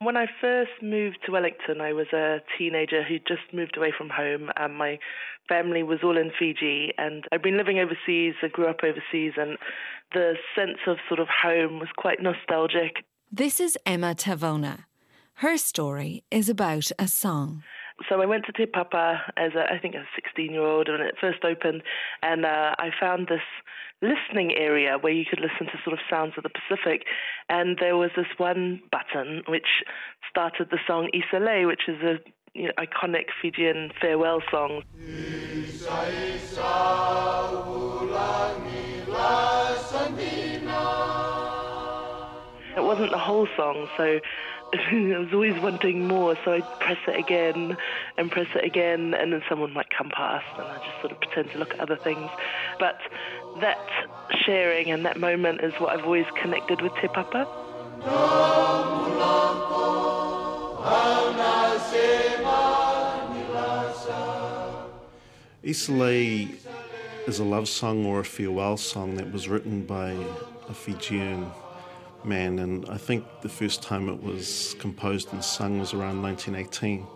[0.00, 4.10] When I first moved to Wellington, I was a teenager who just moved away from
[4.10, 4.98] home, and my
[5.48, 6.92] family was all in Fiji.
[6.96, 9.58] And I'd been living overseas, I grew up overseas, and
[10.12, 13.04] the sense of sort of home was quite nostalgic.
[13.32, 14.84] This is Emma Tavona.
[15.34, 17.64] Her story is about a song.
[18.08, 21.00] So I went to Te Papa as a, I think a 16 year old when
[21.00, 21.82] it first opened,
[22.22, 23.42] and uh, I found this
[24.02, 27.04] listening area where you could listen to sort of sounds of the Pacific.
[27.48, 29.82] And there was this one button which
[30.30, 32.18] started the song Isa Lei, which is a
[32.54, 34.82] you know, iconic Fijian farewell song.
[42.76, 44.20] It wasn't the whole song, so
[44.74, 47.76] I was always wanting more, so I'd press it again
[48.18, 51.20] and press it again, and then someone might come past, and I just sort of
[51.20, 52.28] pretend to look at other things.
[52.78, 52.98] But
[53.60, 53.78] that
[54.44, 57.48] sharing and that moment is what I've always connected with Te Papa.
[67.26, 70.16] Is a love song or a farewell song that was written by
[70.68, 71.50] a Fijian
[72.24, 77.06] man, and I think the first time it was composed and sung was around 1918.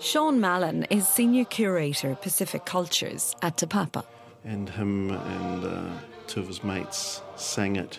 [0.00, 4.04] Sean Mallon is Senior Curator Pacific Cultures at Te Papa.
[4.44, 5.90] And him and uh,
[6.26, 7.98] two of his mates sang it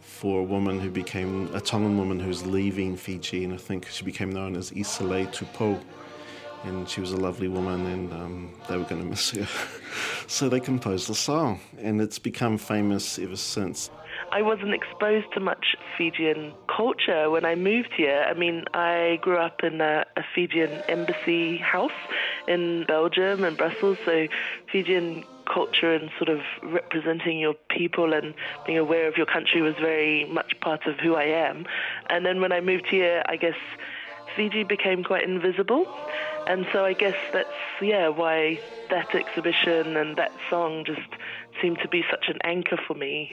[0.00, 4.02] for a woman who became a Tongan woman who's leaving Fiji, and I think she
[4.02, 5.78] became known as Isale Tupou.
[6.64, 9.46] And she was a lovely woman, and um, they were going to miss her.
[10.26, 13.90] so they composed the song, and it's become famous ever since.
[14.32, 18.24] I wasn't exposed to much Fijian culture when I moved here.
[18.28, 21.90] I mean, I grew up in a, a Fijian embassy house
[22.46, 24.26] in Belgium and Brussels, so
[24.70, 28.34] Fijian culture and sort of representing your people and
[28.66, 31.66] being aware of your country was very much part of who I am.
[32.10, 33.54] And then when I moved here, I guess
[34.36, 35.86] Fiji became quite invisible.
[36.46, 37.48] And so I guess that's,
[37.80, 38.60] yeah, why
[38.90, 41.08] that exhibition and that song just
[41.60, 43.32] seemed to be such an anchor for me.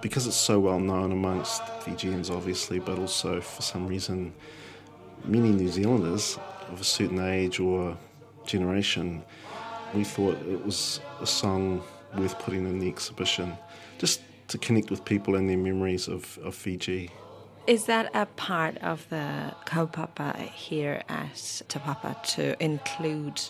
[0.00, 4.32] Because it's so well known amongst Fijians, obviously, but also for some reason,
[5.24, 6.38] many New Zealanders
[6.70, 7.96] of a certain age or
[8.44, 9.22] generation,
[9.94, 11.82] we thought it was a song
[12.16, 13.56] worth putting in the exhibition
[13.98, 17.10] just to connect with people and their memories of, of Fiji.
[17.66, 23.40] Is that a part of the kaupapa here at Te Papa to include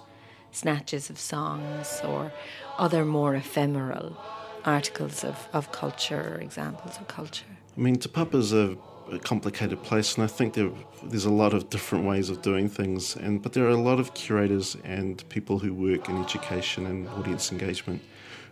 [0.52, 2.32] snatches of songs or
[2.78, 4.16] other more ephemeral
[4.64, 7.44] articles of, of culture or examples of culture?
[7.76, 8.78] I mean, Te Papa's a,
[9.10, 10.70] a complicated place, and I think there,
[11.04, 13.16] there's a lot of different ways of doing things.
[13.16, 17.08] And but there are a lot of curators and people who work in education and
[17.10, 18.02] audience engagement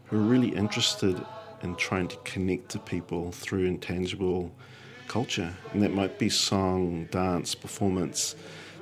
[0.04, 1.20] who are really interested
[1.62, 4.52] in trying to connect to people through intangible
[5.08, 5.52] culture.
[5.72, 8.36] And that might be song, dance, performance,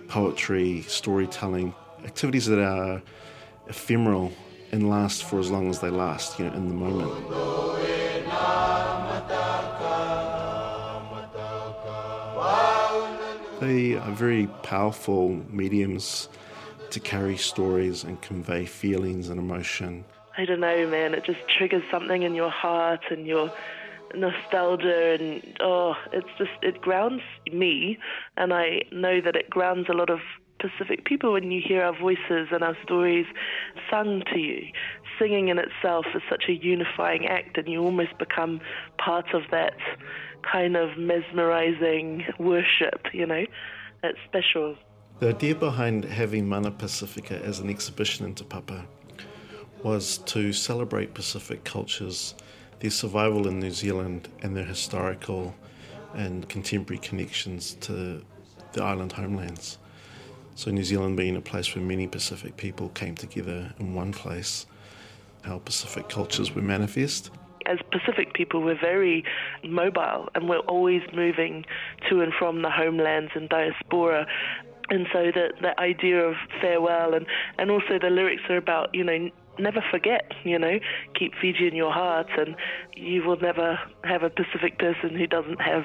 [0.08, 1.74] poetry, storytelling,
[2.04, 3.02] activities that are
[3.68, 4.32] ephemeral
[4.72, 7.81] and last for as long as they last, you know, in the moment.
[13.62, 16.28] They are very powerful mediums
[16.90, 20.04] to carry stories and convey feelings and emotion.
[20.36, 21.14] I don't know, man.
[21.14, 23.52] It just triggers something in your heart and your
[24.16, 27.22] nostalgia, and oh, it's just it grounds
[27.52, 27.98] me,
[28.36, 30.18] and I know that it grounds a lot of
[30.58, 33.26] Pacific people when you hear our voices and our stories
[33.88, 34.72] sung to you.
[35.20, 38.60] Singing in itself is such a unifying act, and you almost become
[38.98, 39.74] part of that
[40.50, 43.44] kind of mesmerizing worship, you know?
[44.02, 44.76] It's special.
[45.20, 48.84] The idea behind having Mana Pasifika as an exhibition in Te Papa
[49.82, 52.34] was to celebrate Pacific cultures,
[52.80, 55.54] their survival in New Zealand, and their historical
[56.14, 58.22] and contemporary connections to
[58.72, 59.78] the island homelands.
[60.54, 64.66] So, New Zealand being a place where many Pacific people came together in one place,
[65.42, 67.30] how Pacific cultures were manifest.
[67.66, 69.24] As Pacific people, we're very
[69.64, 71.64] mobile and we're always moving
[72.08, 74.26] to and from the homelands and diaspora
[74.90, 77.24] and so the the idea of farewell and
[77.56, 80.78] and also the lyrics are about you know never forget, you know,
[81.18, 82.56] keep Fiji in your heart, and
[82.96, 85.84] you will never have a Pacific person who doesn't have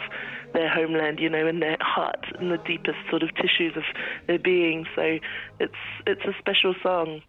[0.54, 3.84] their homeland, you know, in their heart, in the deepest sort of tissues of
[4.28, 4.86] their being.
[4.96, 5.20] So
[5.60, 5.74] it's
[6.06, 7.22] it's a special song.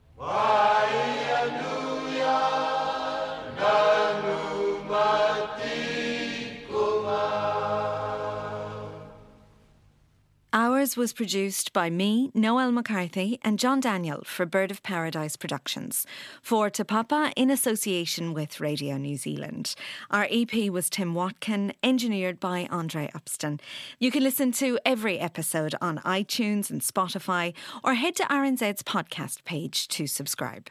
[10.78, 16.06] Ours was produced by me, Noelle McCarthy, and John Daniel for Bird of Paradise Productions
[16.40, 19.74] for Te Papa in association with Radio New Zealand.
[20.08, 23.58] Our EP was Tim Watkin, engineered by Andre Upston.
[23.98, 29.42] You can listen to every episode on iTunes and Spotify or head to RNZ's podcast
[29.42, 30.70] page to subscribe.